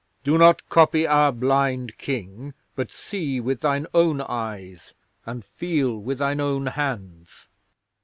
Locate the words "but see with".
2.75-3.61